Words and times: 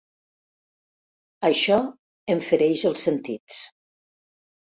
Això 1.49 1.75
em 2.35 2.41
fereix 2.51 2.85
els 2.91 3.05
sentits. 3.09 3.59